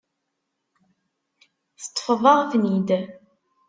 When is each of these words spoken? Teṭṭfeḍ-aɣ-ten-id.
Teṭṭfeḍ-aɣ-ten-id. 1.81 2.89